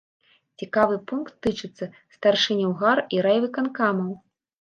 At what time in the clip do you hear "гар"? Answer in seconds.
2.81-3.03